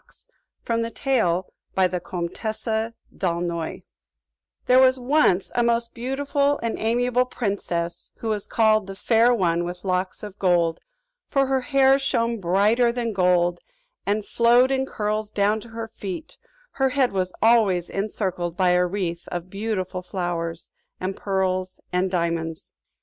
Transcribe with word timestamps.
CHAPTER 0.65 0.77
XI 0.77 0.81
THE 0.95 0.99
FAIR 0.99 1.25
ONE 1.25 1.43
WITH 1.77 1.91
THE 1.91 2.93
GOLDEN 3.19 3.47
LOCKS 3.47 3.83
There 4.65 4.79
was 4.79 4.97
once 4.97 5.51
a 5.53 5.61
most 5.61 5.93
beautiful 5.93 6.57
and 6.63 6.75
amiable 6.79 7.25
princess 7.25 8.09
who 8.15 8.29
was 8.29 8.47
called 8.47 8.87
"The 8.87 8.95
Fair 8.95 9.31
One 9.31 9.63
with 9.63 9.83
Locks 9.83 10.23
of 10.23 10.39
Gold," 10.39 10.79
for 11.29 11.45
her 11.45 11.61
hair 11.61 11.99
shone 11.99 12.39
brighter 12.39 12.91
than 12.91 13.13
gold, 13.13 13.59
and 14.03 14.25
flowed 14.25 14.71
in 14.71 14.87
curls 14.87 15.29
down 15.29 15.59
to 15.59 15.69
her 15.69 15.87
feet, 15.89 16.35
her 16.71 16.89
head 16.89 17.11
was 17.11 17.31
always 17.39 17.87
encircled 17.87 18.57
by 18.57 18.71
a 18.71 18.83
wreath 18.87 19.27
of 19.27 19.51
beautiful 19.51 20.01
flowers, 20.01 20.73
and 20.99 21.15
pearls 21.15 21.79
and 21.93 22.09
diamonds. 22.09 22.71